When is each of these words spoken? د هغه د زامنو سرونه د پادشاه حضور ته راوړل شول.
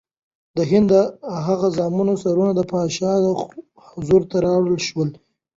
د 0.57 0.59
هغه 1.45 1.67
د 1.71 1.75
زامنو 1.77 2.13
سرونه 2.23 2.51
د 2.55 2.61
پادشاه 2.73 3.15
حضور 3.89 4.21
ته 4.29 4.37
راوړل 4.45 4.79
شول. 4.87 5.09